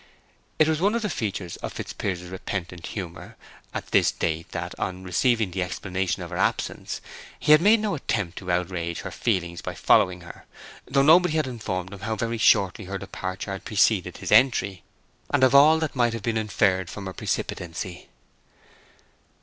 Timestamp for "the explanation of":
5.51-6.31